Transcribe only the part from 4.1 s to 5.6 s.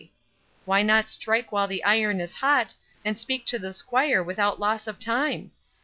without loss of time?